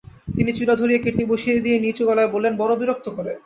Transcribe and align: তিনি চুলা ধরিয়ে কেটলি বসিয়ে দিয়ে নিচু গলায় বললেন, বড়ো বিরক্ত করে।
তিনি 0.35 0.51
চুলা 0.57 0.73
ধরিয়ে 0.75 1.03
কেটলি 1.03 1.23
বসিয়ে 1.31 1.63
দিয়ে 1.65 1.77
নিচু 1.79 2.03
গলায় 2.09 2.29
বললেন, 2.33 2.53
বড়ো 2.57 2.75
বিরক্ত 2.81 3.07
করে। 3.17 3.31